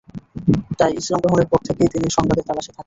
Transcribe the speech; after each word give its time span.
তাই 0.79 0.91
ইসলাম 0.99 1.19
গ্রহণের 1.23 1.49
পর 1.51 1.59
থেকেই 1.67 1.91
তিনি 1.93 2.07
সংবাদের 2.09 2.45
তালাশে 2.47 2.67
থাকতেন। 2.67 2.79